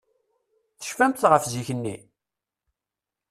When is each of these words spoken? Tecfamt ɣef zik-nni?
Tecfamt 0.79 1.27
ɣef 1.31 1.43
zik-nni? 1.53 1.97